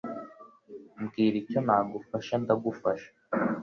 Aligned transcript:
Mbwira 1.01 1.35
icyo 1.43 1.59
nagufasha 1.65 2.33
ndagufasha 2.43 3.09